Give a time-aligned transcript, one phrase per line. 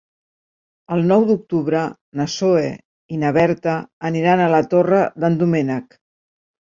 [0.93, 1.81] El nou d'octubre
[2.21, 2.71] na Zoè
[3.15, 3.75] i na Berta
[4.11, 5.95] aniran a la Torre d'en Doménec.